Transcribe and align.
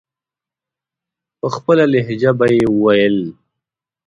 په 1.39 1.47
خپله 1.55 1.83
لهجه 1.93 2.31
به 2.39 2.47
یې 2.57 2.63
ویل. 2.81 3.17